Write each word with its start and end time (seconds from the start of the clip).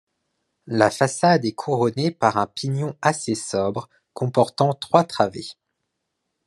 La 0.65 0.89
façade 0.89 1.45
est 1.45 1.51
couronnée 1.51 2.09
par 2.09 2.37
un 2.37 2.47
pignon 2.47 2.97
assez 3.03 3.35
sobre 3.35 3.87
comportant 4.13 4.73
trois 4.73 5.03
travées. 5.03 5.51